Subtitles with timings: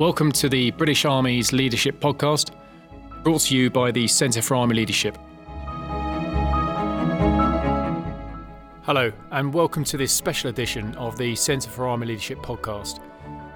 [0.00, 2.50] Welcome to the British Army's Leadership Podcast,
[3.22, 5.16] brought to you by the Centre for Army Leadership.
[8.82, 12.98] Hello, and welcome to this special edition of the Centre for Army Leadership Podcast,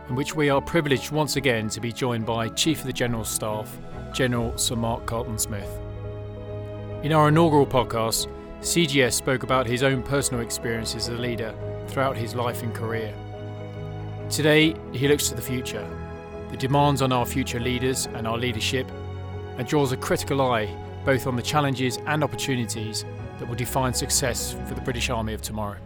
[0.08, 3.24] in which we are privileged once again to be joined by Chief of the General
[3.24, 3.76] Staff,
[4.12, 5.80] General Sir Mark Carleton Smith.
[7.02, 8.28] In our inaugural podcast,
[8.60, 11.52] CGS spoke about his own personal experiences as a leader
[11.88, 13.12] throughout his life and career.
[14.30, 15.84] Today, he looks to the future
[16.50, 18.90] the demands on our future leaders and our leadership,
[19.56, 20.68] and draws a critical eye
[21.04, 23.04] both on the challenges and opportunities
[23.38, 25.78] that will define success for the British Army of tomorrow.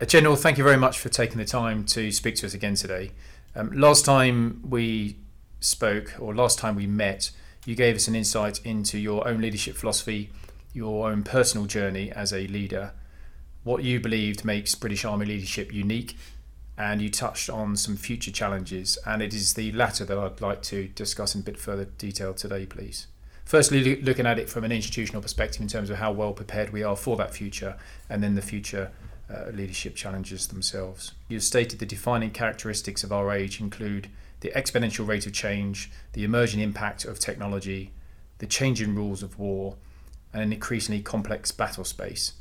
[0.00, 2.74] Uh, General, thank you very much for taking the time to speak to us again
[2.74, 3.12] today.
[3.54, 5.16] Um, last time we
[5.60, 7.30] spoke, or last time we met,
[7.64, 10.30] you gave us an insight into your own leadership philosophy,
[10.74, 12.92] your own personal journey as a leader,
[13.64, 16.16] what you believed makes British Army leadership unique,
[16.78, 20.62] and you touched on some future challenges, and it is the latter that I'd like
[20.64, 23.06] to discuss in a bit further detail today, please.
[23.44, 26.82] Firstly, looking at it from an institutional perspective in terms of how well prepared we
[26.82, 27.76] are for that future,
[28.10, 28.90] and then the future
[29.30, 31.12] uh, leadership challenges themselves.
[31.28, 34.08] You've stated the defining characteristics of our age include
[34.40, 37.92] the exponential rate of change, the emerging impact of technology,
[38.38, 39.76] the changing rules of war,
[40.32, 42.32] and an increasingly complex battle space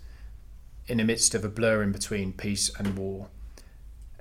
[0.88, 3.30] in the midst of a blur in between peace and war.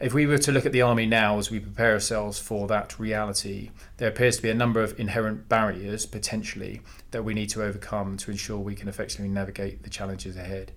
[0.00, 2.98] If we were to look at the army now as we prepare ourselves for that
[2.98, 6.80] reality, there appears to be a number of inherent barriers potentially
[7.12, 10.72] that we need to overcome to ensure we can effectively navigate the challenges ahead.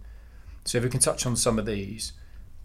[0.65, 2.13] So, if we can touch on some of these.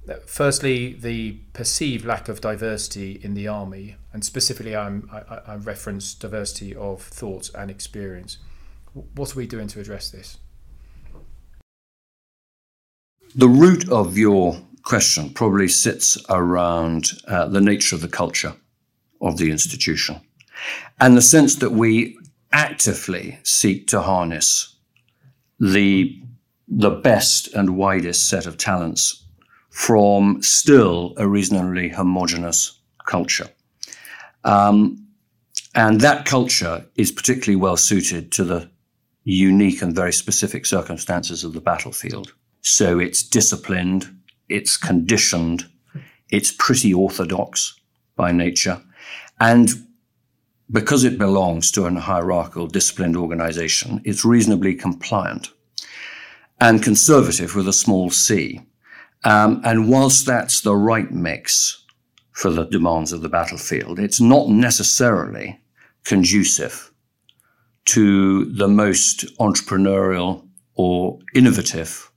[0.08, 5.55] Uh, firstly, the perceived lack of diversity in the army, and specifically, I'm, I, I
[5.55, 8.39] reference diversity of thought and experience.
[9.14, 10.39] What are we doing to address this?
[13.34, 18.55] The root of your question probably sits around uh, the nature of the culture
[19.21, 20.21] of the institution
[21.01, 22.19] and the sense that we
[22.53, 24.77] actively seek to harness
[25.59, 26.21] the,
[26.69, 29.25] the best and widest set of talents
[29.71, 33.48] from still a reasonably homogenous culture.
[34.45, 35.07] Um,
[35.75, 38.71] and that culture is particularly well suited to the
[39.25, 42.33] unique and very specific circumstances of the battlefield.
[42.61, 44.15] So it's disciplined,
[44.52, 45.67] it's conditioned,
[46.30, 47.79] it's pretty orthodox
[48.17, 48.80] by nature.
[49.40, 49.68] And
[50.70, 55.51] because it belongs to an hierarchical, disciplined organization, it's reasonably compliant
[56.61, 58.61] and conservative with a small c.
[59.24, 61.85] Um, and whilst that's the right mix
[62.33, 65.61] for the demands of the battlefield, it's not necessarily
[66.05, 66.91] conducive
[67.85, 72.11] to the most entrepreneurial or innovative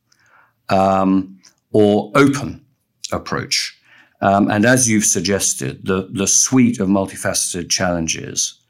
[0.70, 1.35] um,
[1.76, 2.66] or open
[3.12, 3.78] approach.
[4.22, 8.62] Um, and as you've suggested, the, the suite of multifaceted challenges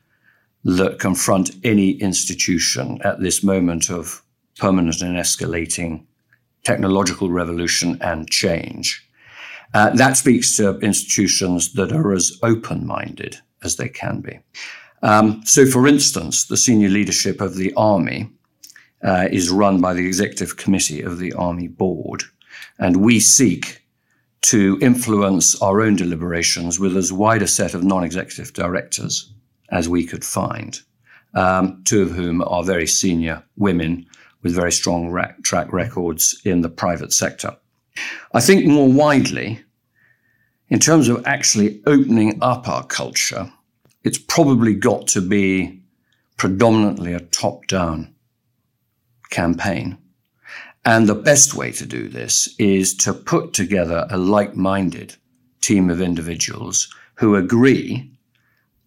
[0.63, 4.23] that confront any institution at this moment of
[4.57, 6.03] permanent and escalating
[6.63, 9.07] technological revolution and change.
[9.75, 14.39] Uh, that speaks to institutions that are as open minded as they can be.
[15.03, 18.31] Um, so, for instance, the senior leadership of the Army
[19.03, 22.23] uh, is run by the Executive Committee of the Army Board.
[22.79, 23.81] And we seek
[24.43, 29.33] to influence our own deliberations with as wide a set of non executive directors
[29.69, 30.79] as we could find,
[31.33, 34.05] um, two of whom are very senior women
[34.43, 35.11] with very strong
[35.41, 37.55] track records in the private sector.
[38.33, 39.59] I think more widely,
[40.69, 43.51] in terms of actually opening up our culture,
[44.03, 45.81] it's probably got to be
[46.37, 48.13] predominantly a top down
[49.31, 49.97] campaign.
[50.85, 55.15] And the best way to do this is to put together a like minded
[55.61, 58.11] team of individuals who agree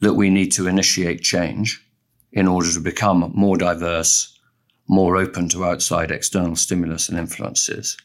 [0.00, 1.84] that we need to initiate change
[2.32, 4.38] in order to become more diverse,
[4.86, 7.96] more open to outside external stimulus and influences,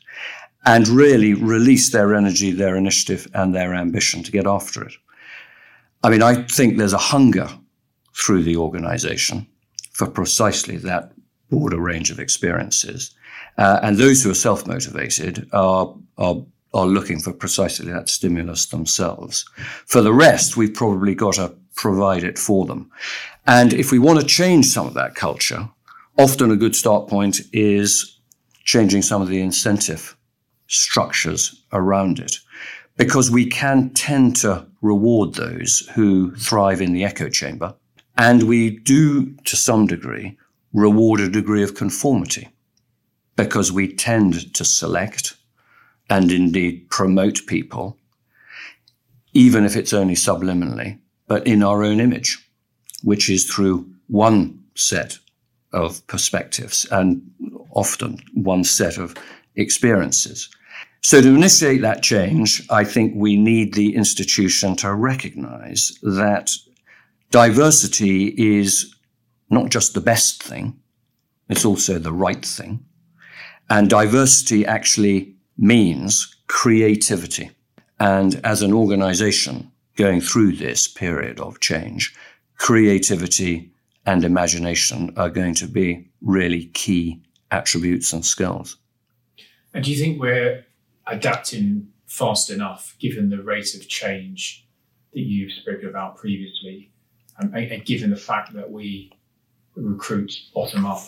[0.66, 4.94] and really release their energy, their initiative, and their ambition to get after it.
[6.04, 7.48] I mean, I think there's a hunger
[8.16, 9.46] through the organization
[9.92, 11.12] for precisely that
[11.50, 13.13] broader range of experiences.
[13.57, 18.67] Uh, and those who are self motivated are, are, are looking for precisely that stimulus
[18.67, 19.45] themselves.
[19.85, 22.89] For the rest, we've probably got to provide it for them.
[23.45, 25.69] And if we want to change some of that culture,
[26.17, 28.19] often a good start point is
[28.63, 30.15] changing some of the incentive
[30.67, 32.38] structures around it.
[32.95, 37.73] Because we can tend to reward those who thrive in the echo chamber.
[38.17, 40.38] And we do, to some degree,
[40.73, 42.52] reward a degree of conformity
[43.35, 45.35] because we tend to select
[46.09, 47.97] and indeed promote people
[49.33, 52.38] even if it's only subliminally, but in our own image,
[53.03, 55.18] which is through one set
[55.71, 57.21] of perspectives and
[57.71, 59.15] often one set of
[59.56, 60.50] experiences.
[61.01, 66.51] So, to initiate that change, I think we need the institution to recognize that
[67.31, 68.95] diversity is
[69.50, 70.79] not just the best thing,
[71.50, 72.86] it's also the right thing.
[73.74, 77.50] And diversity actually means creativity.
[78.00, 82.16] And as an organization going through this period of change,
[82.60, 83.72] creativity
[84.06, 88.78] and imagination are going to be really key attributes and skills.
[89.74, 90.64] And do you think we're
[91.08, 94.68] adapting fast enough given the rate of change
[95.14, 96.92] that you've spoken about previously?
[97.40, 99.12] And, and given the fact that we
[99.75, 101.02] recruit bottom up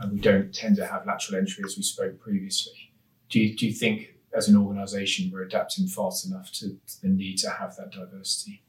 [0.00, 2.92] and we don't tend to have lateral entry as we spoke previously,
[3.28, 7.08] do you, do you think as an organisation we're adapting fast enough to, to the
[7.08, 8.62] need to have that diversity?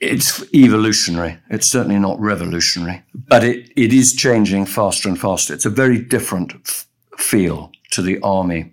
[0.00, 1.38] It's evolutionary.
[1.48, 5.54] It's certainly not revolutionary, but it, it is changing faster and faster.
[5.54, 6.86] It's a very different f-
[7.16, 8.72] feel to the army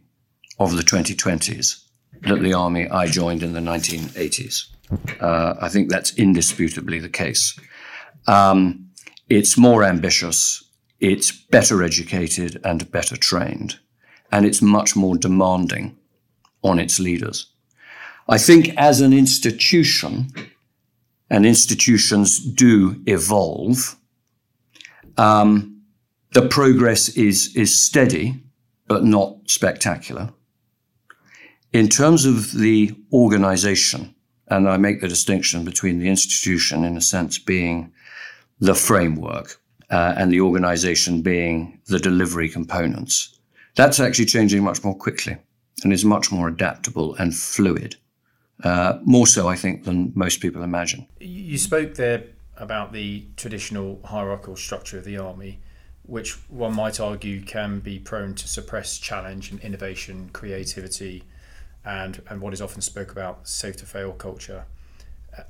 [0.59, 1.83] of the 2020s
[2.23, 4.67] that the army I joined in the 1980s.
[5.19, 7.57] Uh, I think that's indisputably the case.
[8.27, 8.89] Um,
[9.29, 10.63] it's more ambitious,
[11.01, 13.79] it's better educated and better trained,
[14.31, 15.97] and it's much more demanding
[16.63, 17.47] on its leaders.
[18.29, 20.31] I think as an institution,
[21.29, 23.95] and institutions do evolve,
[25.17, 25.81] um,
[26.33, 28.35] the progress is, is steady,
[28.87, 30.29] but not spectacular.
[31.73, 34.13] In terms of the organization,
[34.47, 37.91] and I make the distinction between the institution, in a sense, being
[38.59, 39.60] the framework
[39.91, 43.37] uh, and the organization being the delivery components,
[43.75, 45.37] that's actually changing much more quickly
[45.83, 47.95] and is much more adaptable and fluid.
[48.63, 51.07] Uh, more so, I think, than most people imagine.
[51.19, 52.23] You spoke there
[52.57, 55.59] about the traditional hierarchical structure of the army,
[56.03, 61.23] which one might argue can be prone to suppress challenge and innovation, creativity,
[61.83, 64.65] and, and what is often spoke about safe to fail culture.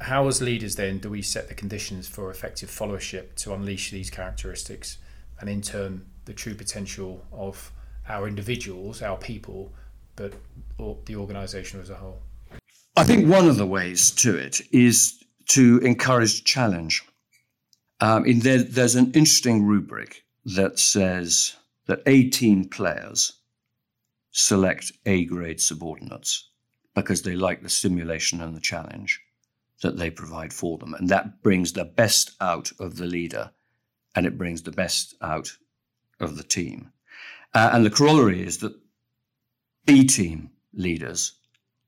[0.01, 4.09] How, as leaders, then, do we set the conditions for effective followership to unleash these
[4.09, 4.97] characteristics
[5.39, 7.71] and, in turn, the true potential of
[8.07, 9.73] our individuals, our people,
[10.15, 10.33] but
[11.05, 12.21] the organisation as a whole?
[12.95, 17.03] I think one of the ways to it is to encourage challenge.
[18.01, 21.55] Um, in there, there's an interesting rubric that says
[21.87, 23.33] that A team players
[24.31, 26.49] select A grade subordinates
[26.93, 29.19] because they like the stimulation and the challenge
[29.81, 30.93] that they provide for them.
[30.93, 33.51] And that brings the best out of the leader
[34.15, 35.51] and it brings the best out
[36.19, 36.91] of the team.
[37.53, 38.75] Uh, and the corollary is that
[39.85, 41.33] B team leaders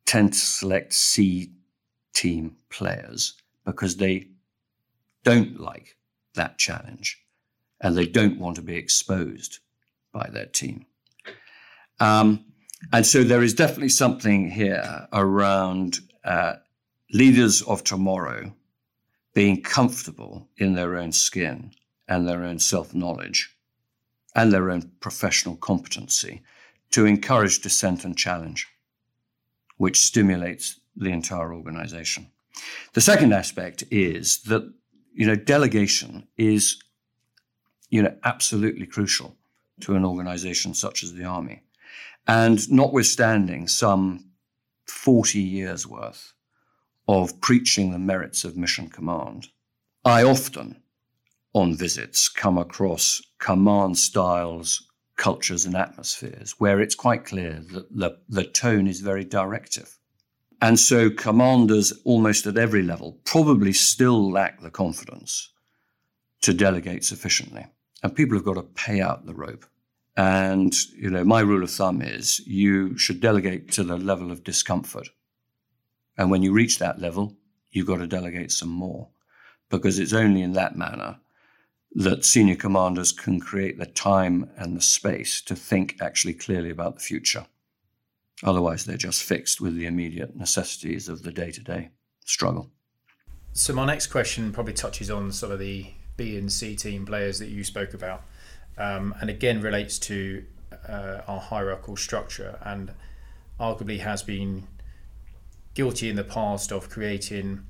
[0.06, 1.51] tend to select C
[2.13, 3.36] team players
[3.66, 4.28] because they
[5.24, 5.98] don't like
[6.36, 7.22] that challenge
[7.81, 9.60] and they don't want to be exposed
[10.12, 10.86] by their team.
[12.00, 12.46] Um,
[12.92, 16.56] and so there is definitely something here around uh,
[17.13, 18.51] leaders of tomorrow
[19.33, 21.71] being comfortable in their own skin
[22.07, 23.56] and their own self knowledge
[24.36, 26.42] and their own professional competency
[26.92, 28.68] to encourage dissent and challenge
[29.77, 32.27] which stimulates the entire organization.
[32.93, 34.72] The second aspect is that
[35.13, 36.82] you know delegation is
[37.89, 39.36] you know absolutely crucial
[39.82, 41.63] to an organization such as the army.
[42.27, 44.25] And notwithstanding some
[44.88, 46.34] 40 years worth
[47.07, 49.48] of preaching the merits of mission command,
[50.05, 50.81] I often
[51.53, 58.17] on visits come across command styles cultures and atmospheres where it's quite clear that the,
[58.29, 59.98] the tone is very directive.
[60.62, 65.50] And so commanders almost at every level probably still lack the confidence
[66.41, 67.65] to delegate sufficiently.
[68.01, 69.65] And people have got to pay out the rope.
[70.15, 74.43] And, you know, my rule of thumb is you should delegate to the level of
[74.43, 75.10] discomfort.
[76.17, 77.36] And when you reach that level,
[77.72, 79.10] you've got to delegate some more
[79.70, 81.17] because it's only in that manner
[81.96, 86.96] that senior commanders can create the time and the space to think actually clearly about
[86.96, 87.46] the future.
[88.43, 91.89] Otherwise, they're just fixed with the immediate necessities of the day to day
[92.25, 92.70] struggle.
[93.53, 95.86] So, my next question probably touches on some of the
[96.17, 98.24] B and C team players that you spoke about,
[98.77, 100.43] um, and again relates to
[100.88, 102.91] uh, our hierarchical structure and
[103.60, 104.67] arguably has been
[105.74, 107.65] guilty in the past of creating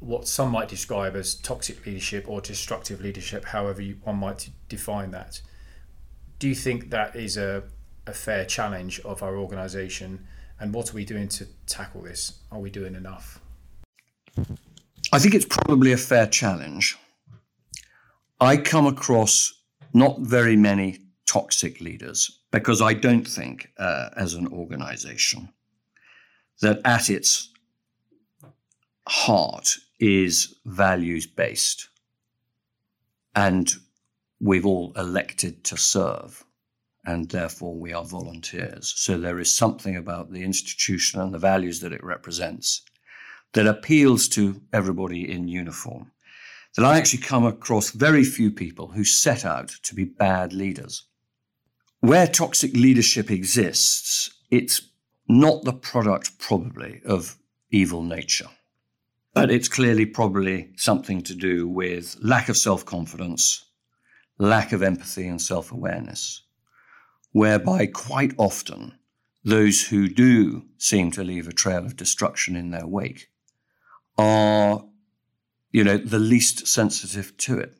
[0.00, 5.12] what some might describe as toxic leadership or destructive leadership, however you, one might define
[5.12, 5.40] that.
[6.40, 7.62] Do you think that is a,
[8.06, 10.26] a fair challenge of our organisation?
[10.58, 12.40] And what are we doing to tackle this?
[12.50, 13.40] Are we doing enough?
[15.12, 16.98] I think it's probably a fair challenge.
[18.40, 19.52] I come across
[19.94, 25.48] not very many toxic leaders because I don't think, uh, as an organization,
[26.62, 27.50] that at its
[29.06, 31.88] heart is values based.
[33.34, 33.70] And
[34.40, 36.44] we've all elected to serve,
[37.04, 38.92] and therefore we are volunteers.
[38.96, 42.82] So there is something about the institution and the values that it represents
[43.52, 46.10] that appeals to everybody in uniform.
[46.76, 51.04] That I actually come across very few people who set out to be bad leaders.
[52.00, 54.80] Where toxic leadership exists, it's
[55.28, 57.36] not the product, probably, of
[57.70, 58.48] evil nature.
[59.34, 63.64] But it's clearly probably something to do with lack of self confidence,
[64.38, 66.42] lack of empathy and self awareness,
[67.32, 68.98] whereby quite often
[69.44, 73.28] those who do seem to leave a trail of destruction in their wake
[74.18, 74.84] are,
[75.70, 77.74] you know, the least sensitive to it.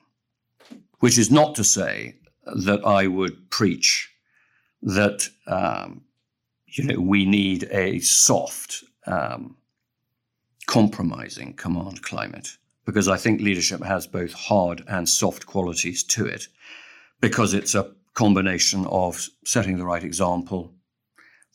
[1.00, 4.10] Which is not to say that I would preach
[4.82, 6.02] that, um,
[6.72, 9.56] you know, we need a soft, um,
[10.66, 16.48] compromising command climate because I think leadership has both hard and soft qualities to it
[17.20, 20.72] because it's a combination of setting the right example,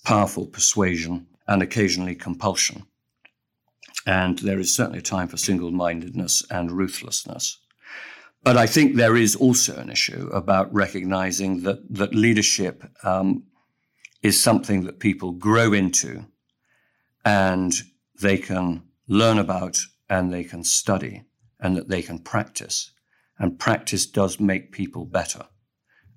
[0.04, 2.84] powerful persuasion, and occasionally compulsion.
[4.06, 7.60] And there is certainly a time for single mindedness and ruthlessness.
[8.44, 13.44] But I think there is also an issue about recognizing that, that leadership um,
[14.22, 16.26] is something that people grow into
[17.24, 17.74] and
[18.22, 19.78] they can learn about
[20.10, 21.24] and they can study
[21.60, 22.92] and that they can practice.
[23.40, 25.46] And practice does make people better.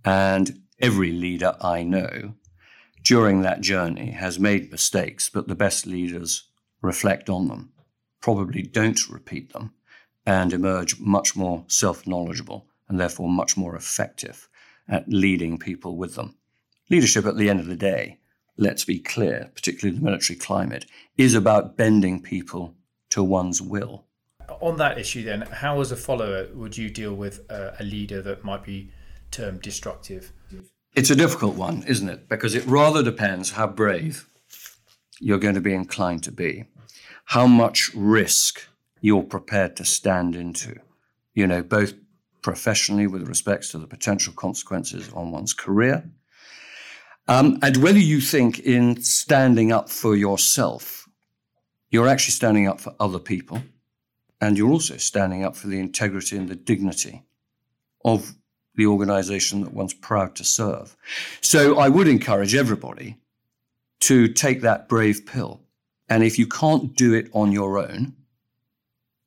[0.04, 2.34] And every leader I know
[3.04, 6.48] during that journey has made mistakes, but the best leaders
[6.82, 7.72] reflect on them,
[8.20, 9.74] probably don't repeat them,
[10.26, 14.48] and emerge much more self knowledgeable and therefore much more effective
[14.88, 16.36] at leading people with them.
[16.90, 18.18] Leadership, at the end of the day,
[18.56, 22.74] let's be clear, particularly the military climate, is about bending people
[23.10, 24.04] to one's will.
[24.60, 28.20] On that issue, then, how, as a follower, would you deal with a, a leader
[28.22, 28.90] that might be
[29.30, 30.32] termed destructive?
[30.96, 32.28] It's a difficult one, isn't it?
[32.28, 34.28] Because it rather depends how brave
[35.20, 36.64] you're going to be inclined to be,
[37.26, 38.66] how much risk
[39.00, 40.74] you're prepared to stand into,
[41.34, 41.94] you know, both
[42.42, 46.10] professionally with respect to the potential consequences on one's career,
[47.28, 51.00] um, and whether you think in standing up for yourself
[51.90, 53.62] you're actually standing up for other people,
[54.40, 57.24] and you're also standing up for the integrity and the dignity
[58.04, 58.34] of
[58.76, 60.96] the organization that one's proud to serve.
[61.40, 63.18] So I would encourage everybody
[64.00, 65.60] to take that brave pill.
[66.08, 68.14] And if you can't do it on your own,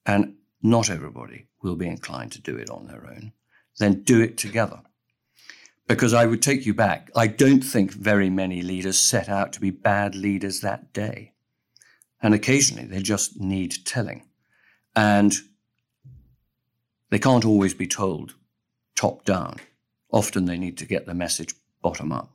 [0.05, 3.33] and not everybody will be inclined to do it on their own,
[3.77, 4.81] then do it together.
[5.87, 7.11] Because I would take you back.
[7.15, 11.33] I don't think very many leaders set out to be bad leaders that day.
[12.21, 14.25] And occasionally they just need telling.
[14.95, 15.35] And
[17.09, 18.35] they can't always be told
[18.95, 19.57] top down.
[20.11, 22.31] Often they need to get the message bottom up.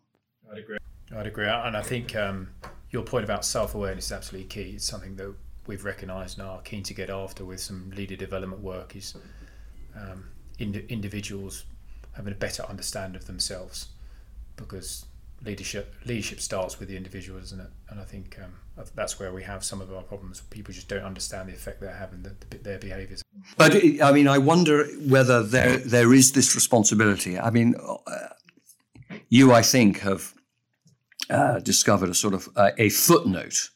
[0.50, 0.78] I'd agree.
[1.16, 1.48] I'd agree.
[1.48, 2.50] And I think um,
[2.90, 4.72] your point about self awareness is absolutely key.
[4.74, 5.34] It's something that
[5.66, 9.16] we've recognised and are keen to get after with some leader development work is
[9.96, 11.64] um, ind- individuals
[12.18, 13.86] having a better understanding of themselves
[14.56, 15.06] because
[15.44, 17.70] leadership leadership starts with the individual, isn't it?
[17.88, 20.40] And I think um, that's where we have some of our problems.
[20.50, 23.22] People just don't understand the effect they're having the, the, their behaviours.
[23.56, 27.38] But I mean, I wonder whether there there is this responsibility.
[27.38, 28.28] I mean, uh,
[29.28, 30.34] you, I think, have
[31.30, 33.70] uh, discovered a sort of uh, a footnote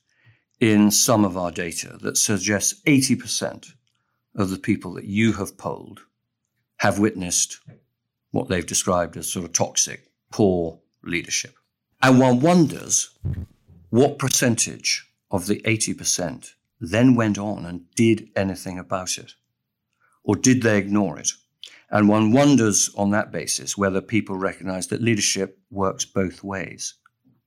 [0.59, 3.69] in some of our data that suggests eighty percent
[4.35, 6.01] of the people that you have polled
[6.79, 7.61] have witnessed
[8.33, 11.55] what they've described as sort of toxic, poor leadership.
[12.03, 13.17] And one wonders
[13.91, 19.35] what percentage of the 80% then went on and did anything about it?
[20.25, 21.33] Or did they ignore it?
[21.91, 26.95] And one wonders on that basis whether people recognize that leadership works both ways.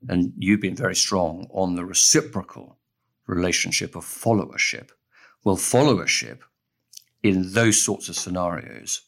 [0.08, 2.78] And you've been very strong on the reciprocal
[3.26, 4.90] relationship of followership.
[5.44, 6.40] Well, followership
[7.24, 9.02] in those sorts of scenarios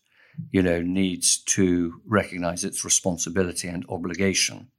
[0.51, 4.69] you know, needs to recognize its responsibility and obligation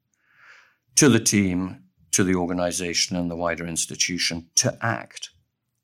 [0.97, 5.31] to the team, to the organization, and the wider institution to act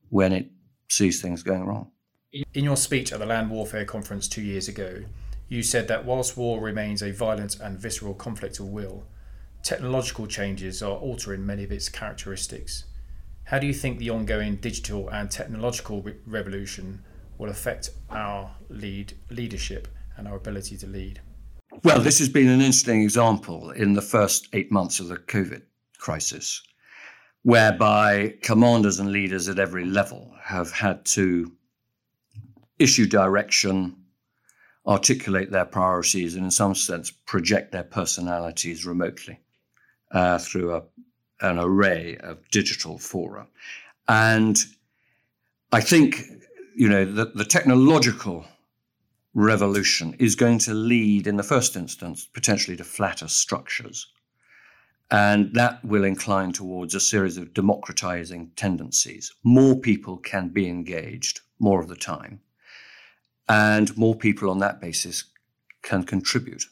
[0.09, 0.51] when it
[0.89, 1.91] sees things going wrong.
[2.33, 5.05] In your speech at the Land Warfare Conference two years ago,
[5.49, 9.07] you said that whilst war remains a violent and visceral conflict of will,
[9.63, 12.85] technological changes are altering many of its characteristics.
[13.45, 17.05] How do you think the ongoing digital and technological re- revolution
[17.39, 21.21] will affect our lead leadership and our ability to lead?
[21.83, 25.63] Well, this has been an interesting example in the first eight months of the COVID
[25.99, 26.63] crisis,
[27.43, 31.53] whereby commanders and leaders at every level have had to
[32.79, 33.97] issue direction,
[34.87, 39.41] articulate their priorities, and in some sense project their personalities remotely
[40.13, 40.83] uh, through a,
[41.41, 43.47] an array of digital fora.
[44.09, 44.63] And
[45.73, 46.23] I think,
[46.75, 48.45] you know, the, the technological
[49.35, 54.07] revolution is going to lead, in the first instance, potentially to flatter structures.
[55.11, 59.33] And that will incline towards a series of democratizing tendencies.
[59.43, 62.41] More people can be engaged more of the time,
[63.49, 65.25] and more people on that basis
[65.83, 66.65] can contribute.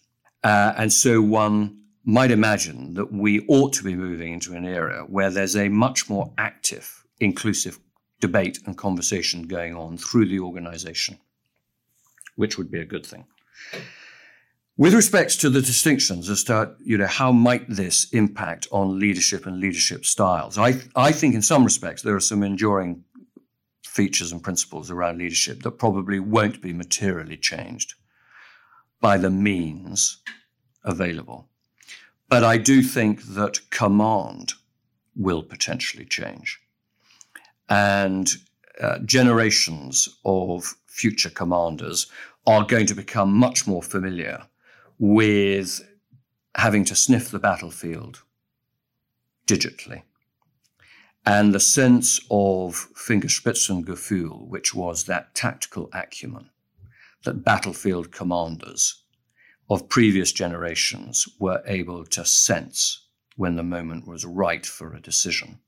[0.43, 5.05] Uh, and so one might imagine that we ought to be moving into an era
[5.09, 7.79] where there's a much more active, inclusive
[8.23, 11.19] debate and conversation going on through the organization
[12.37, 13.27] which would be a good thing.
[14.77, 19.47] With respect to the distinctions as to you know how might this impact on leadership
[19.47, 23.05] and leadership styles, I I think in some respects there are some enduring
[23.85, 27.95] features and principles around leadership that probably won't be materially changed
[29.01, 30.23] by the means
[30.83, 31.49] available.
[32.31, 34.55] But I do think that command
[35.15, 36.62] will potentially change.
[37.69, 38.31] And
[38.81, 42.07] uh, generations of future commanders
[42.47, 44.43] are going to become much more familiar
[44.99, 45.81] with
[46.55, 48.23] having to sniff the battlefield
[49.47, 50.03] digitally.
[51.25, 56.51] And the sense of Fingerspitzengefühl, which was that tactical acumen
[57.25, 59.05] that battlefield commanders
[59.71, 65.61] of previous generations were able to sense when the moment was right for a decision,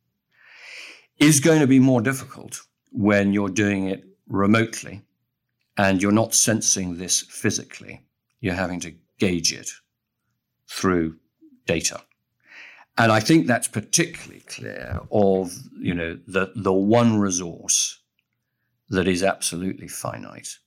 [1.18, 5.03] is going to be more difficult when you're doing it remotely
[5.77, 8.05] and you're not sensing this physically.
[8.40, 9.70] You're having to gauge it
[10.68, 11.16] through
[11.66, 12.00] data.
[12.96, 18.00] And I think that's particularly clear of, you know, the, the one resource
[18.90, 20.59] that is absolutely finite.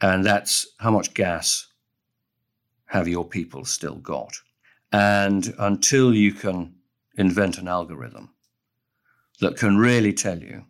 [0.00, 1.68] And that's how much gas
[2.86, 4.36] have your people still got?
[4.90, 6.74] And until you can
[7.16, 8.30] invent an algorithm
[9.42, 10.64] that can really tell you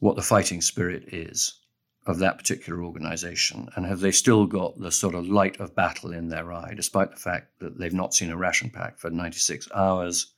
[0.00, 1.60] what the fighting spirit is
[2.06, 3.68] of that particular organization?
[3.76, 7.10] And have they still got the sort of light of battle in their eye, despite
[7.10, 10.32] the fact that they've not seen a ration pack for 96 hours?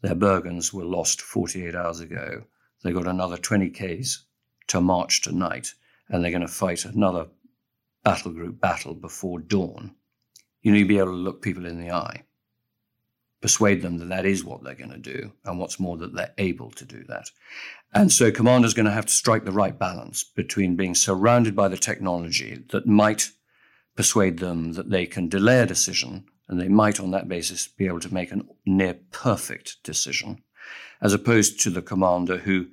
[0.00, 2.44] Their Bergens were lost 48 hours ago.
[2.84, 4.26] They've got another 20 Ks
[4.68, 5.74] to march tonight,
[6.08, 7.26] and they're going to fight another
[8.04, 9.96] battle group battle before dawn.
[10.62, 12.22] You need to be able to look people in the eye
[13.40, 16.34] persuade them that that is what they're going to do, and what's more, that they're
[16.38, 17.30] able to do that.
[17.92, 21.68] And so, commander's going to have to strike the right balance between being surrounded by
[21.68, 23.30] the technology that might
[23.96, 27.86] persuade them that they can delay a decision, and they might, on that basis, be
[27.86, 30.42] able to make a near perfect decision,
[31.00, 32.66] as opposed to the commander who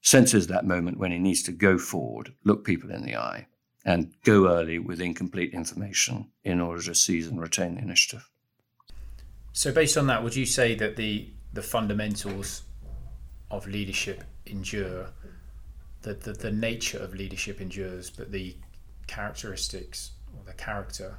[0.00, 3.46] senses that moment when he needs to go forward, look people in the eye,
[3.84, 8.28] and go early with incomplete information in order to seize and retain the initiative.
[9.56, 12.64] So, based on that, would you say that the the fundamentals
[13.50, 15.06] of leadership endure,
[16.02, 18.54] that the, the nature of leadership endures, but the
[19.06, 21.16] characteristics or the character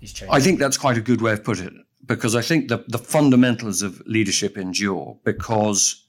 [0.00, 0.34] is changing?
[0.34, 2.98] I think that's quite a good way of putting it, because I think the, the
[2.98, 6.08] fundamentals of leadership endure because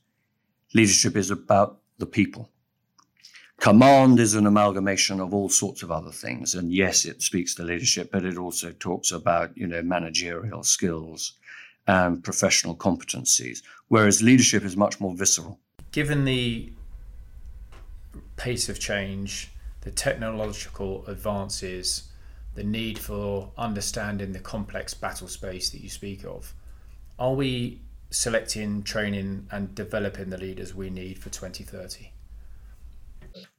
[0.73, 2.49] leadership is about the people.
[3.59, 6.55] Command is an amalgamation of all sorts of other things.
[6.55, 11.33] And yes, it speaks to leadership, but it also talks about, you know, managerial skills
[11.87, 15.59] and professional competencies, whereas leadership is much more visceral.
[15.91, 16.71] Given the
[18.35, 22.09] pace of change, the technological advances,
[22.55, 26.53] the need for understanding the complex battle space that you speak of,
[27.17, 32.09] are we selecting, training, and developing the leaders we need for 2030?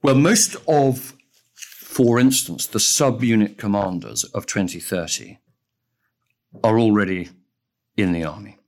[0.02, 1.14] Well, most of,
[1.54, 5.38] for instance, the subunit commanders of 2030
[6.62, 7.30] are already
[7.96, 8.58] in the army.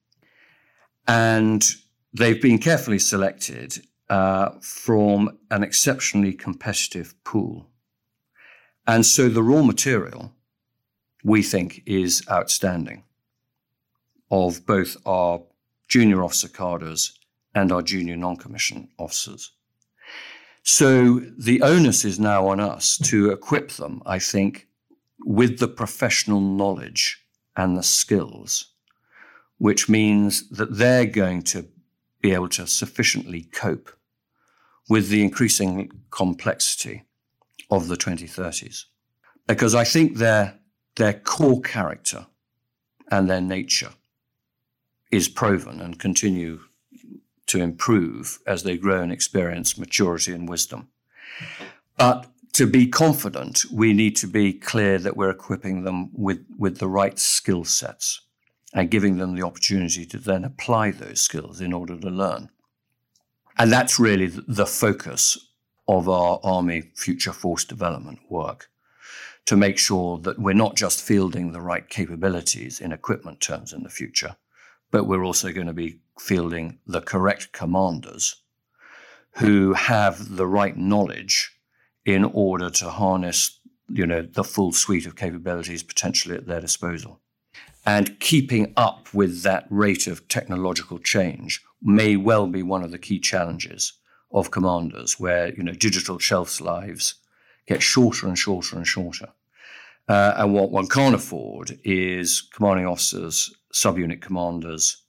[1.06, 1.64] And
[2.12, 7.66] they've been carefully selected uh, from an exceptionally competitive pool.
[8.86, 10.32] And so the raw material,
[11.22, 13.04] we think, is outstanding
[14.30, 15.42] of both our
[15.88, 17.18] junior officer cadres
[17.54, 19.52] and our junior non commissioned officers.
[20.70, 24.68] So the onus is now on us to equip them, I think,
[25.24, 27.24] with the professional knowledge
[27.56, 28.66] and the skills,
[29.56, 31.66] which means that they're going to
[32.20, 33.90] be able to sufficiently cope
[34.90, 37.06] with the increasing complexity
[37.70, 38.84] of the 2030s.
[39.46, 40.58] Because I think their,
[40.96, 42.26] their core character
[43.10, 43.94] and their nature
[45.10, 46.60] is proven and continue
[47.48, 50.88] to improve as they grow and experience maturity and wisdom.
[51.96, 56.78] But to be confident, we need to be clear that we're equipping them with, with
[56.78, 58.22] the right skill sets
[58.74, 62.50] and giving them the opportunity to then apply those skills in order to learn.
[63.58, 65.38] And that's really the focus
[65.88, 68.68] of our Army Future Force development work
[69.46, 73.82] to make sure that we're not just fielding the right capabilities in equipment terms in
[73.82, 74.36] the future,
[74.90, 78.36] but we're also going to be fielding the correct commanders
[79.38, 81.56] who have the right knowledge
[82.04, 87.20] in order to harness you know the full suite of capabilities potentially at their disposal.
[87.86, 92.98] And keeping up with that rate of technological change may well be one of the
[92.98, 93.94] key challenges
[94.30, 97.14] of commanders where you know digital shelf lives
[97.66, 99.28] get shorter and shorter and shorter.
[100.08, 105.02] Uh, and what one can't afford is commanding officers subunit commanders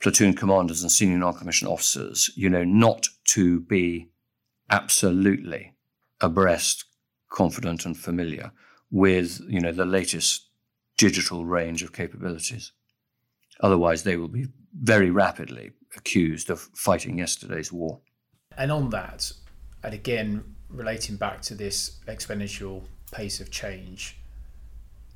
[0.00, 4.08] platoon commanders and senior non-commissioned officers you know not to be
[4.70, 5.74] absolutely
[6.20, 6.84] abreast,
[7.30, 8.52] confident, and familiar
[8.90, 10.48] with you know the latest
[10.96, 12.72] digital range of capabilities.
[13.60, 18.00] Otherwise, they will be very rapidly accused of fighting yesterday's war.
[18.56, 19.32] And on that,
[19.82, 22.82] and again relating back to this exponential
[23.12, 24.18] pace of change,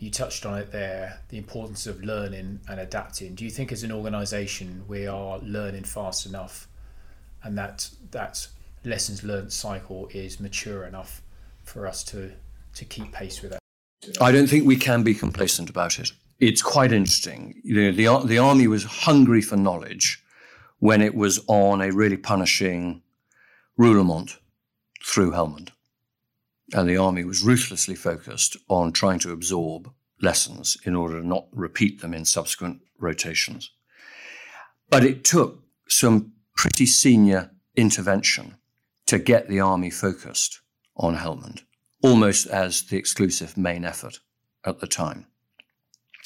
[0.01, 3.35] you touched on it there the importance of learning and adapting.
[3.35, 6.67] Do you think, as an organisation, we are learning fast enough,
[7.45, 8.49] and that that
[8.85, 11.23] lessons learned cycle is mature enough
[11.63, 12.33] for us to
[12.75, 13.61] to keep pace with that.
[14.21, 16.13] I don't think we can be complacent about it.
[16.39, 17.61] It's quite interesting.
[17.63, 20.25] You know, the the army was hungry for knowledge
[20.79, 23.03] when it was on a really punishing
[23.79, 24.39] roulement
[25.05, 25.69] through Helmand.
[26.73, 31.47] And the army was ruthlessly focused on trying to absorb lessons in order to not
[31.53, 33.71] repeat them in subsequent rotations.
[34.89, 38.57] But it took some pretty senior intervention
[39.07, 40.61] to get the army focused
[40.97, 41.63] on Helmand,
[42.03, 44.21] almost as the exclusive main effort
[44.65, 45.27] at the time.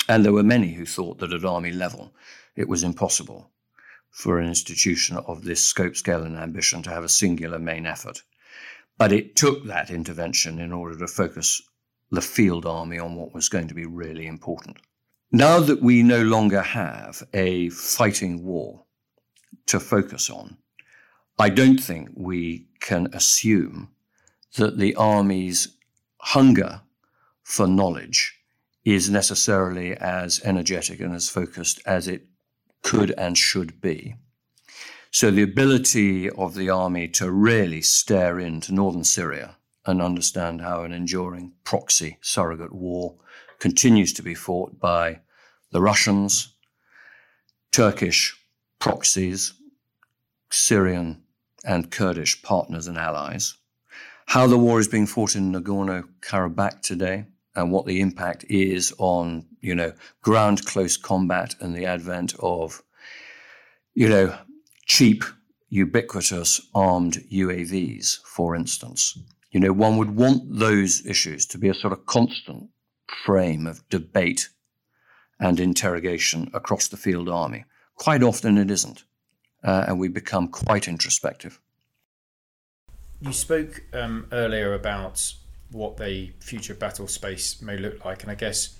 [0.08, 2.12] And there were many who thought that at army level
[2.56, 3.50] it was impossible
[4.10, 8.22] for an institution of this scope, scale, and ambition to have a singular main effort.
[8.96, 11.62] But it took that intervention in order to focus
[12.10, 14.78] the field army on what was going to be really important.
[15.32, 18.84] Now that we no longer have a fighting war
[19.66, 20.58] to focus on,
[21.38, 23.90] I don't think we can assume
[24.56, 25.76] that the army's
[26.18, 26.82] hunger
[27.42, 28.38] for knowledge
[28.84, 32.26] is necessarily as energetic and as focused as it
[32.82, 34.14] could and should be.
[35.14, 40.82] So, the ability of the army to really stare into northern Syria and understand how
[40.82, 43.14] an enduring proxy surrogate war
[43.60, 45.20] continues to be fought by
[45.70, 46.56] the Russians,
[47.70, 48.36] Turkish
[48.80, 49.52] proxies,
[50.50, 51.22] Syrian
[51.64, 53.54] and Kurdish partners and allies,
[54.26, 58.92] how the war is being fought in Nagorno Karabakh today, and what the impact is
[58.98, 62.82] on, you know, ground close combat and the advent of,
[63.94, 64.36] you know,
[64.86, 65.24] cheap,
[65.68, 69.18] ubiquitous armed UAVs, for instance.
[69.50, 72.70] You know, one would want those issues to be a sort of constant
[73.24, 74.48] frame of debate
[75.38, 77.64] and interrogation across the field army.
[77.96, 79.04] Quite often it isn't
[79.64, 81.58] uh, and we become quite introspective.
[83.20, 85.32] You spoke um, earlier about
[85.70, 88.76] what the future battle space may look like, and I guess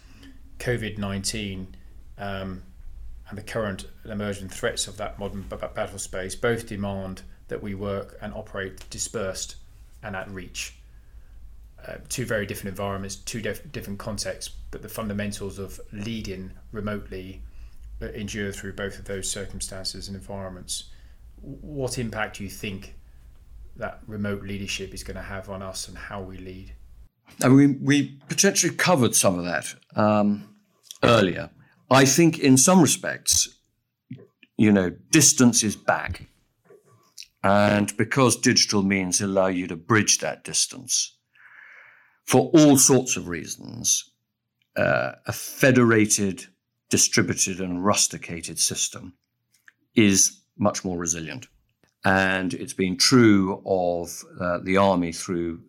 [0.59, 1.75] COVID 19
[2.19, 2.63] um,
[3.35, 7.75] and the current emerging threats of that modern b- battle space both demand that we
[7.75, 9.57] work and operate dispersed
[10.05, 10.75] and at reach.
[11.85, 17.43] Uh, two very different environments, two def- different contexts, but the fundamentals of leading remotely
[18.01, 20.91] endure through both of those circumstances and environments.
[21.41, 22.95] What impact do you think
[23.77, 26.73] that remote leadership is going to have on us and how we lead?
[27.43, 30.55] I mean, we potentially covered some of that um,
[31.03, 31.51] earlier.
[31.91, 33.49] I think, in some respects,
[34.57, 36.29] you know, distance is back.
[37.43, 41.15] And because digital means allow you to bridge that distance
[42.25, 44.11] for all sorts of reasons,
[44.77, 46.47] uh, a federated
[46.91, 49.15] distributed and rusticated system
[49.95, 51.47] is much more resilient.
[52.05, 55.63] And it's been true of uh, the army through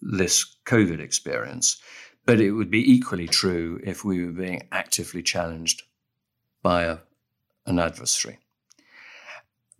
[0.00, 1.80] this COVID experience,
[2.24, 5.82] but it would be equally true if we were being actively challenged
[6.62, 6.98] by a,
[7.66, 8.38] an adversary.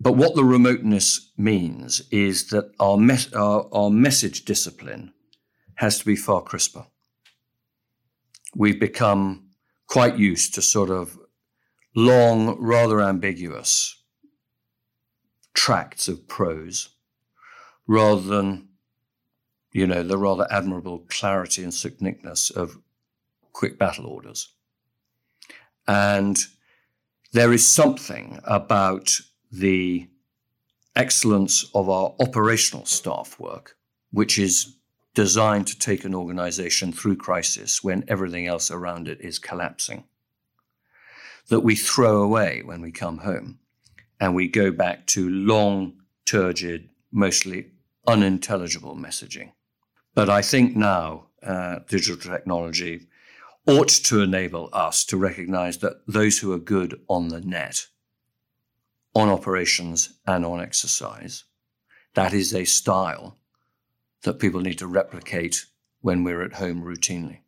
[0.01, 2.99] but what the remoteness means is that our,
[3.37, 5.13] our, our message discipline
[5.77, 6.87] has to be far crisper.
[8.55, 9.51] We've become
[9.87, 11.19] quite used to sort of
[11.95, 14.03] long, rather ambiguous
[15.55, 16.89] tracts of prose
[17.87, 18.69] rather than,
[19.73, 22.79] you know, the rather admirable clarity and succinctness of
[23.53, 24.49] quick battle orders.
[25.89, 26.39] And
[27.33, 29.19] there is something about
[29.51, 30.09] the
[30.95, 33.77] excellence of our operational staff work,
[34.11, 34.77] which is
[35.15, 40.05] designed to take an organization through crisis when everything else around it is collapsing,
[41.49, 43.59] that we throw away when we come home
[44.21, 47.71] and we go back to long, turgid, mostly
[48.07, 49.53] unintelligible messaging.
[50.15, 53.07] But I think now uh, digital technology
[53.67, 57.87] ought to enable us to recognize that those who are good on the net,
[59.15, 61.45] on operations and on exercise,
[62.15, 63.39] that is a style
[64.23, 65.67] that people need to replicate
[66.01, 67.39] when we're at home routinely.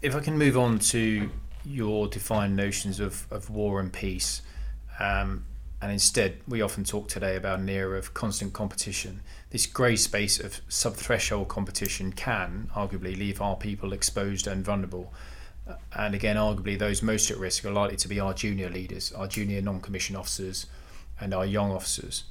[0.00, 1.30] If I can move on to
[1.64, 4.42] your defined notions of, of war and peace,
[4.98, 5.44] um,
[5.82, 9.20] and instead we often talk today about an era of constant competition.
[9.50, 15.12] This grey space of sub threshold competition can arguably leave our people exposed and vulnerable.
[15.68, 19.12] Uh, and again, arguably, those most at risk are likely to be our junior leaders,
[19.12, 20.66] our junior non commissioned officers,
[21.20, 22.24] and our young officers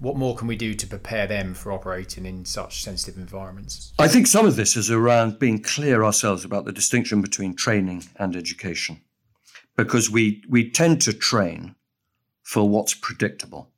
[0.00, 3.92] what more can we do to prepare them for operating in such sensitive environments?
[3.98, 8.04] I think some of this is around being clear ourselves about the distinction between training
[8.16, 9.02] and education,
[9.76, 11.76] because we, we tend to train
[12.50, 13.70] for what's predictable,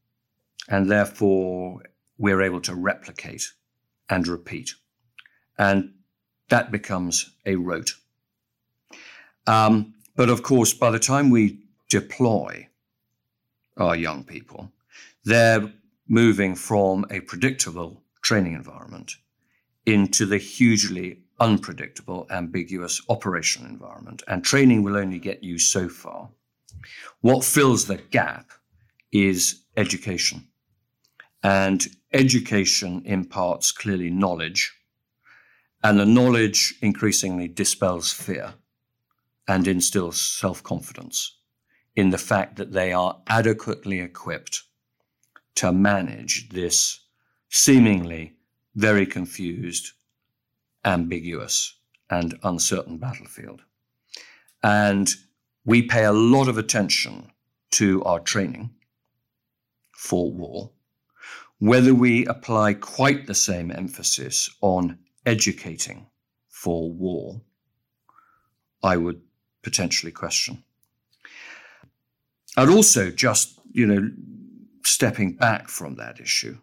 [0.66, 1.82] and therefore
[2.16, 3.52] we're able to replicate
[4.08, 4.70] and repeat.
[5.58, 5.92] And
[6.48, 7.92] that becomes a rote.
[9.46, 11.58] Um, but of course, by the time we
[11.90, 12.66] deploy
[13.76, 14.72] our young people,
[15.22, 15.70] they're
[16.08, 19.16] moving from a predictable training environment
[19.84, 24.22] into the hugely unpredictable, ambiguous operational environment.
[24.28, 26.30] And training will only get you so far.
[27.20, 28.50] What fills the gap
[29.12, 30.48] is education.
[31.42, 34.72] And education imparts clearly knowledge,
[35.82, 38.54] and the knowledge increasingly dispels fear
[39.48, 41.36] and instills self confidence
[41.96, 44.62] in the fact that they are adequately equipped
[45.56, 47.00] to manage this
[47.50, 48.34] seemingly
[48.74, 49.92] very confused,
[50.84, 51.74] ambiguous,
[52.08, 53.62] and uncertain battlefield.
[54.62, 55.10] And
[55.64, 57.30] we pay a lot of attention
[57.72, 58.70] to our training
[60.02, 60.72] for war,
[61.60, 66.08] whether we apply quite the same emphasis on educating
[66.48, 67.40] for war,
[68.82, 69.22] I would
[69.62, 70.64] potentially question.
[72.56, 74.10] I'd also just, you know,
[74.84, 76.58] stepping back from that issue,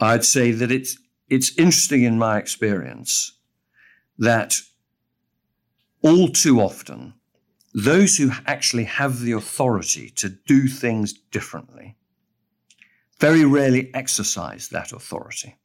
[0.00, 0.96] I'd say that it's
[1.28, 3.32] it's interesting in my experience
[4.16, 4.54] that
[6.02, 7.14] all too often
[7.74, 11.96] those who actually have the authority to do things differently
[13.20, 15.56] very rarely exercise that authority.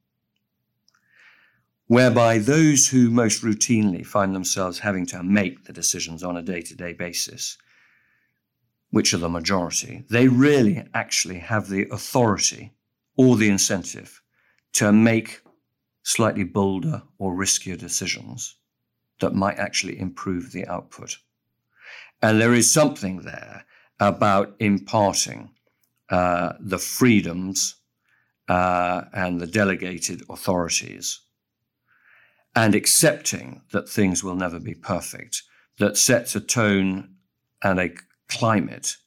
[1.87, 6.61] Whereby those who most routinely find themselves having to make the decisions on a day
[6.61, 7.57] to day basis
[8.89, 12.71] which are the majority, they really actually have the authority
[13.17, 14.21] or the incentive
[14.71, 15.41] to make
[16.03, 18.55] slightly bolder or riskier decisions
[19.19, 21.17] that might actually improve the output.
[22.21, 23.65] And there is something there
[23.99, 25.49] about imparting
[26.13, 27.75] uh, the freedoms
[28.47, 31.21] uh, and the delegated authorities
[32.55, 35.41] and accepting that things will never be perfect
[35.79, 37.15] that sets a tone
[37.63, 37.89] and a
[38.29, 38.97] climate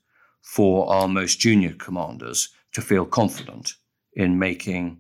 [0.43, 3.75] for our most junior commanders to feel confident
[4.15, 4.99] in making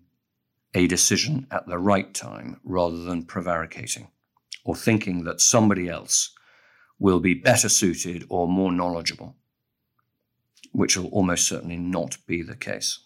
[0.74, 4.06] a decision at the right time rather than prevaricating
[4.64, 6.32] or thinking that somebody else
[7.00, 9.34] will be better suited or more knowledgeable,
[10.76, 13.00] which will almost certainly not be the case.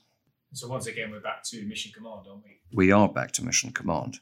[0.52, 2.58] So, once again, we're back to mission command, aren't we?
[2.72, 4.18] We are back to mission command.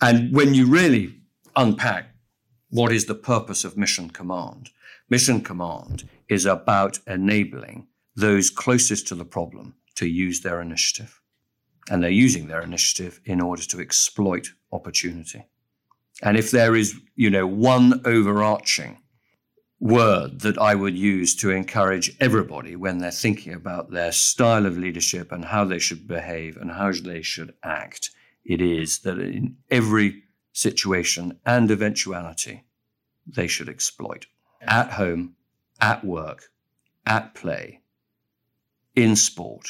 [0.00, 1.20] And when you really
[1.56, 2.10] unpack
[2.70, 4.70] what is the purpose of mission command,
[5.08, 11.20] mission command is about enabling those closest to the problem to use their initiative.
[11.90, 15.46] And they're using their initiative in order to exploit opportunity.
[16.22, 18.98] And if there is, you know, one overarching
[19.78, 24.78] word that I would use to encourage everybody when they're thinking about their style of
[24.78, 28.10] leadership and how they should behave and how they should act,
[28.44, 32.64] it is that in every situation and eventuality,
[33.26, 34.26] they should exploit
[34.62, 35.34] at home
[35.80, 36.50] at work,
[37.04, 37.80] at play,
[38.94, 39.68] in sport,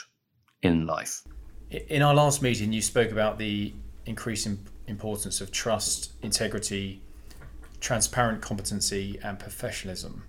[0.63, 1.23] in life.
[1.71, 3.75] In our last meeting, you spoke about the
[4.07, 7.03] increasing importance of trust, integrity,
[7.87, 10.25] transparent competency, and professionalism,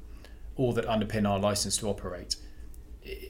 [0.57, 2.35] all that underpin our license to operate.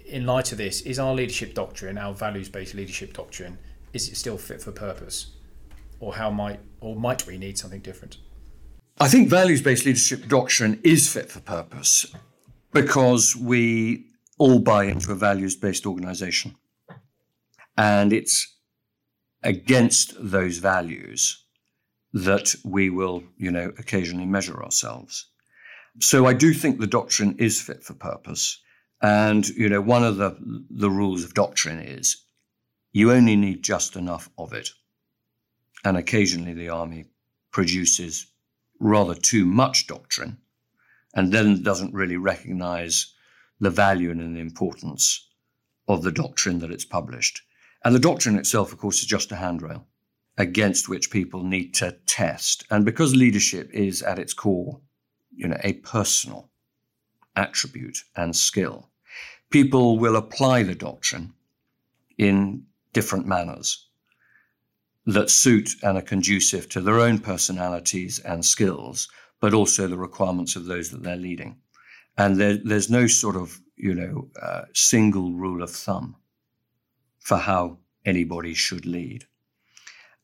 [0.06, 3.58] In light of this, is our leadership doctrine, our values-based leadership doctrine,
[3.94, 5.28] is it still fit for purpose,
[6.02, 8.18] or how might or might we need something different?
[9.00, 12.14] I think values-based leadership doctrine is fit for purpose
[12.74, 16.54] because we all buy into a values-based organization,
[17.78, 18.58] and it's
[19.42, 21.46] against those values
[22.24, 25.28] that we will, you know, occasionally measure ourselves.
[26.00, 28.60] So I do think the doctrine is fit for purpose.
[29.02, 30.36] And, you know, one of the,
[30.70, 32.24] the rules of doctrine is
[32.92, 34.72] you only need just enough of it.
[35.86, 37.06] And occasionally the army
[37.52, 38.26] produces
[38.80, 40.38] rather too much doctrine
[41.14, 43.14] and then doesn't really recognize
[43.60, 45.28] the value and the importance
[45.88, 47.42] of the doctrine that it's published.
[47.86, 49.86] And the doctrine itself, of course, is just a handrail
[50.38, 52.66] against which people need to test.
[52.70, 54.80] And because leadership is at its core,
[55.36, 56.50] you know, a personal
[57.36, 58.90] attribute and skill,
[59.50, 61.34] people will apply the doctrine
[62.18, 63.88] in different manners
[65.06, 69.08] that suit and are conducive to their own personalities and skills,
[69.40, 71.56] but also the requirements of those that they're leading.
[72.18, 76.16] And there, there's no sort of, you know, uh, single rule of thumb
[77.20, 79.26] for how anybody should lead.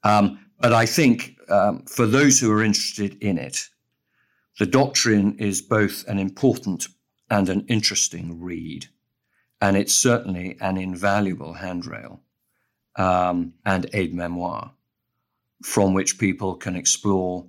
[0.04, 3.70] Um, but I think um, for those who are interested in it,
[4.60, 6.88] the doctrine is both an important
[7.30, 8.88] and an interesting read,
[9.62, 12.22] and it's certainly an invaluable handrail
[12.96, 14.72] um, and aide memoire
[15.64, 17.48] from which people can explore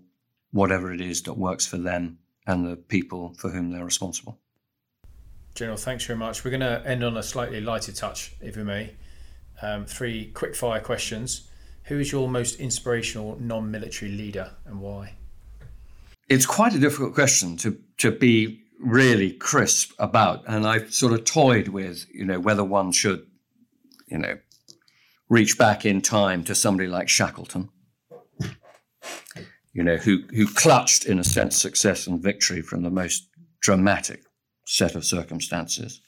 [0.52, 4.38] whatever it is that works for them and the people for whom they're responsible.
[5.54, 6.44] General, thanks very much.
[6.44, 8.94] We're going to end on a slightly lighter touch, if we may.
[9.62, 11.48] Um, three quick fire questions.
[11.84, 15.14] Who is your most inspirational non military leader and why?
[16.28, 20.42] It's quite a difficult question to, to be really crisp about.
[20.46, 23.26] And I've sort of toyed with, you know, whether one should,
[24.06, 24.38] you know,
[25.28, 27.68] reach back in time to somebody like Shackleton,
[29.72, 33.28] you know, who, who clutched, in a sense, success and victory from the most
[33.60, 34.22] dramatic
[34.66, 36.00] set of circumstances,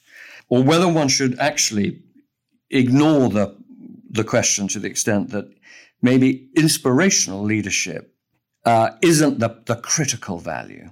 [0.49, 1.99] or whether one should actually
[2.71, 3.55] ignore the,
[4.09, 5.45] the question to the extent that
[6.01, 8.13] maybe inspirational leadership
[8.65, 10.91] uh, isn't the, the critical value.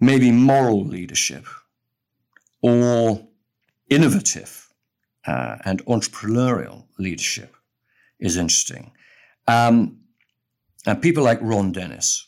[0.00, 1.44] Maybe moral leadership
[2.62, 3.26] or
[3.88, 4.72] innovative
[5.26, 7.56] uh, and entrepreneurial leadership
[8.18, 8.92] is interesting.
[9.46, 10.00] Um,
[10.86, 12.26] and people like Ron Dennis,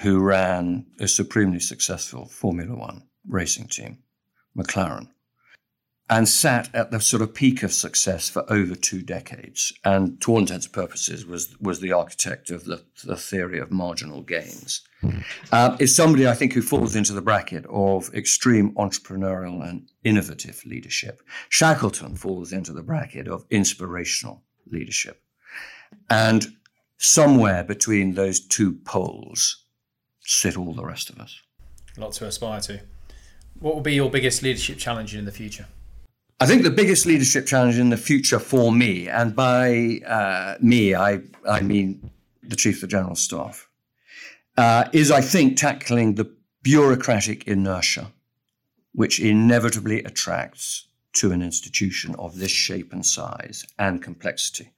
[0.00, 3.98] who ran a supremely successful Formula One racing team,
[4.56, 5.08] McLaren,
[6.08, 10.32] and sat at the sort of peak of success for over two decades, and to
[10.32, 14.82] all intents and purposes was was the architect of the, the theory of marginal gains.
[15.52, 20.64] Uh, is somebody I think who falls into the bracket of extreme entrepreneurial and innovative
[20.64, 21.22] leadership.
[21.48, 25.22] Shackleton falls into the bracket of inspirational leadership,
[26.08, 26.46] and
[26.98, 29.64] somewhere between those two poles
[30.20, 31.40] sit all the rest of us.
[31.96, 32.80] A lot to aspire to.
[33.58, 35.66] What will be your biggest leadership challenge in the future?
[36.38, 40.94] I think the biggest leadership challenge in the future for me, and by uh, me,
[40.94, 42.10] I, I mean
[42.42, 43.68] the Chief of the General Staff,
[44.58, 46.30] uh, is I think tackling the
[46.62, 48.12] bureaucratic inertia
[48.96, 54.72] which inevitably attracts to an institution of this shape and size and complexity.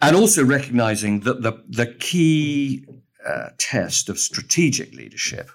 [0.00, 2.86] And also recognizing that the, the key
[3.26, 5.50] uh, test of strategic leadership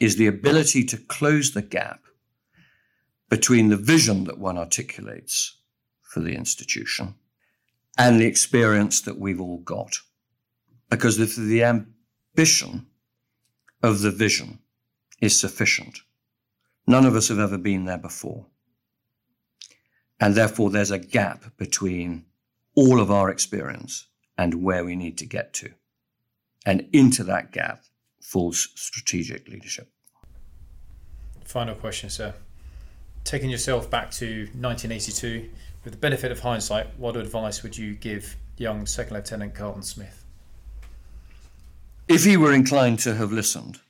[0.00, 2.00] is the ability to close the gap
[3.32, 5.56] between the vision that one articulates
[6.02, 7.14] for the institution
[7.96, 9.96] and the experience that we've all got.
[10.90, 12.88] Because if the ambition
[13.82, 14.58] of the vision
[15.22, 16.00] is sufficient,
[16.86, 18.44] none of us have ever been there before.
[20.20, 22.26] And therefore, there's a gap between
[22.74, 25.70] all of our experience and where we need to get to.
[26.66, 27.84] And into that gap
[28.20, 29.88] falls strategic leadership.
[31.46, 32.34] Final question, sir
[33.24, 35.48] taking yourself back to 1982,
[35.84, 40.24] with the benefit of hindsight, what advice would you give young Second Lieutenant Carleton Smith?
[42.08, 43.80] If he were inclined to have listened,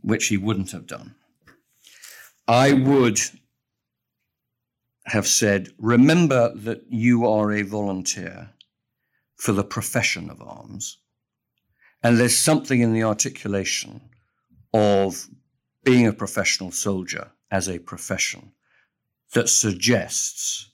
[0.00, 1.14] which he wouldn't have done,
[2.46, 3.20] I would
[5.06, 8.50] have said, Remember that you are a volunteer
[9.36, 10.98] for the profession of arms.
[12.02, 14.00] And there's something in the articulation
[14.72, 15.28] of
[15.84, 18.50] being a professional soldier as a profession
[19.34, 20.70] that suggests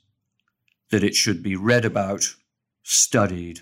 [0.91, 2.25] that it should be read about,
[2.85, 3.61] studied,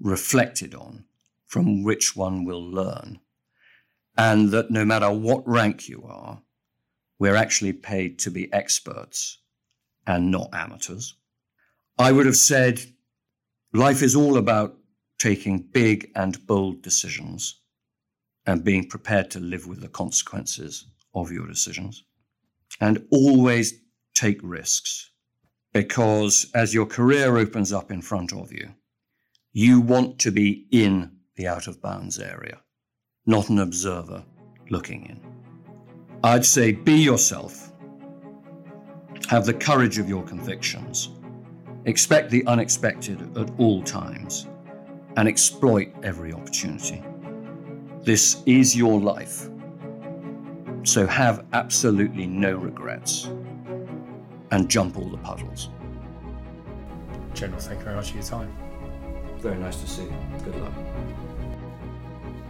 [0.00, 1.04] reflected on,
[1.46, 3.20] from which one will learn,
[4.18, 6.42] and that no matter what rank you are,
[7.18, 9.38] we're actually paid to be experts
[10.06, 11.14] and not amateurs.
[11.98, 12.80] I would have said
[13.72, 14.76] life is all about
[15.18, 17.60] taking big and bold decisions
[18.46, 22.04] and being prepared to live with the consequences of your decisions.
[22.80, 23.74] And always
[24.14, 25.10] take risks
[25.72, 28.70] because as your career opens up in front of you,
[29.52, 32.60] you want to be in the out of bounds area,
[33.26, 34.24] not an observer
[34.68, 35.20] looking in.
[36.22, 37.72] I'd say be yourself,
[39.28, 41.10] have the courage of your convictions,
[41.86, 44.46] expect the unexpected at all times,
[45.16, 47.02] and exploit every opportunity.
[48.02, 49.48] This is your life,
[50.82, 53.30] so have absolutely no regrets
[54.50, 55.68] and jump all the puddles.
[57.34, 58.52] General, thank you very much for your time.
[59.38, 60.12] Very nice to see you.
[60.44, 60.72] Good luck.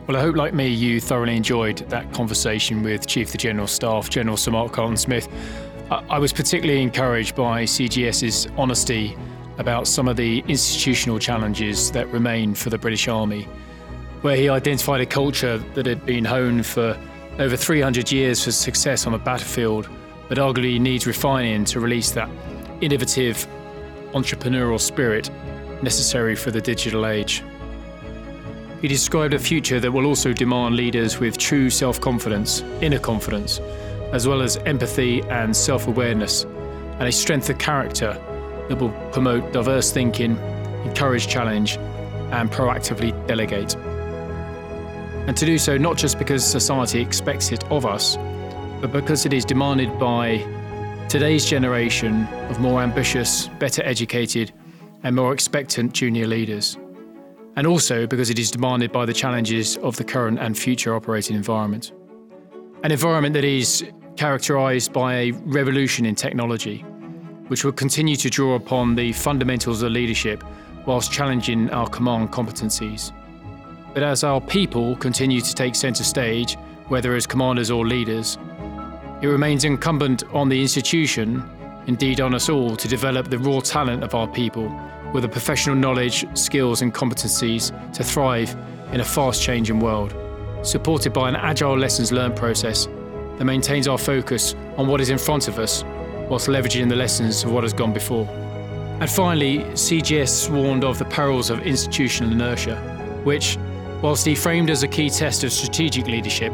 [0.06, 3.66] Well, I hope, like me, you thoroughly enjoyed that conversation with Chief of the General
[3.66, 5.28] Staff, General Sir Mark Carleton Smith.
[5.90, 9.16] I was particularly encouraged by CGS's honesty
[9.58, 13.42] about some of the institutional challenges that remain for the British Army,
[14.22, 16.98] where he identified a culture that had been honed for
[17.40, 19.88] over 300 years for success on the battlefield,
[20.28, 22.28] but arguably needs refining to release that
[22.82, 23.46] innovative
[24.12, 25.30] entrepreneurial spirit
[25.82, 27.42] necessary for the digital age.
[28.82, 33.58] He described a future that will also demand leaders with true self confidence, inner confidence,
[34.12, 38.12] as well as empathy and self awareness, and a strength of character
[38.68, 40.36] that will promote diverse thinking,
[40.84, 41.78] encourage challenge,
[42.32, 43.76] and proactively delegate.
[45.26, 48.16] And to do so not just because society expects it of us,
[48.80, 50.38] but because it is demanded by
[51.08, 54.52] today's generation of more ambitious, better educated,
[55.02, 56.76] and more expectant junior leaders
[57.56, 61.36] and also because it is demanded by the challenges of the current and future operating
[61.36, 61.92] environment.
[62.84, 63.84] An environment that is
[64.16, 66.78] characterised by a revolution in technology,
[67.48, 70.44] which will continue to draw upon the fundamentals of leadership
[70.86, 73.12] whilst challenging our command competencies.
[73.92, 76.56] But as our people continue to take centre stage,
[76.88, 78.38] whether as commanders or leaders,
[79.22, 81.42] it remains incumbent on the institution,
[81.86, 84.72] indeed on us all, to develop the raw talent of our people
[85.12, 88.56] with the professional knowledge, skills, and competencies to thrive
[88.92, 90.14] in a fast changing world,
[90.62, 92.86] supported by an agile lessons learned process
[93.38, 95.82] that maintains our focus on what is in front of us
[96.28, 98.26] whilst leveraging the lessons of what has gone before.
[99.00, 102.76] And finally, CGS warned of the perils of institutional inertia,
[103.24, 103.58] which,
[104.02, 106.52] whilst he framed as a key test of strategic leadership,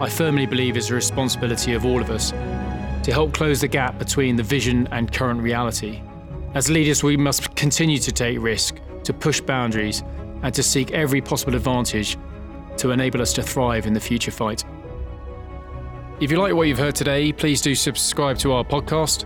[0.00, 3.98] I firmly believe is a responsibility of all of us to help close the gap
[3.98, 6.02] between the vision and current reality
[6.54, 10.02] as leaders, we must continue to take risk, to push boundaries,
[10.42, 12.16] and to seek every possible advantage
[12.78, 14.64] to enable us to thrive in the future fight.
[16.20, 19.24] If you like what you've heard today, please do subscribe to our podcast,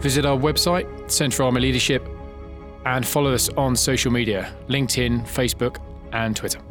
[0.00, 2.08] visit our website, Centre Army Leadership,
[2.86, 5.78] and follow us on social media LinkedIn, Facebook,
[6.12, 6.69] and Twitter.